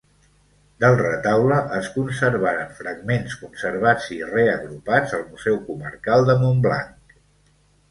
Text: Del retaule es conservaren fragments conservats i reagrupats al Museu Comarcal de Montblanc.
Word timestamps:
Del 0.83 0.95
retaule 1.01 1.57
es 1.79 1.89
conservaren 1.97 2.71
fragments 2.79 3.37
conservats 3.43 4.09
i 4.17 4.19
reagrupats 4.31 5.15
al 5.21 5.29
Museu 5.29 5.63
Comarcal 5.71 6.29
de 6.33 6.41
Montblanc. 6.43 7.17